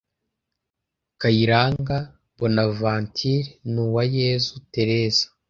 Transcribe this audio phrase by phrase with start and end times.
[1.21, 1.97] kayiranga
[2.37, 5.23] bonaventure n’uwayezu therese